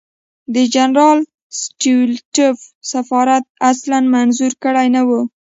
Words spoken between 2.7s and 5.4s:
سفارت اصلاً منظور کړی نه وو.